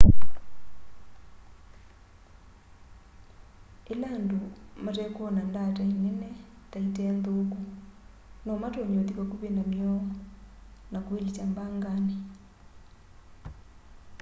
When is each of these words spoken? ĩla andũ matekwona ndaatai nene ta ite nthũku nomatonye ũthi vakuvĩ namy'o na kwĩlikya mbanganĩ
ĩla 3.91 4.07
andũ 4.17 4.37
matekwona 4.83 5.41
ndaatai 5.49 5.93
nene 6.03 6.29
ta 6.69 6.77
ite 6.87 7.03
nthũku 7.17 7.59
nomatonye 8.45 8.95
ũthi 9.01 9.13
vakuvĩ 9.19 9.49
namy'o 9.53 9.93
na 10.91 10.99
kwĩlikya 11.05 11.43
mbanganĩ 11.51 12.15